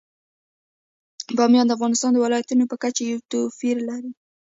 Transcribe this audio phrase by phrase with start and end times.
[1.37, 4.11] بامیان د افغانستان د ولایاتو په کچه یو توپیر لري.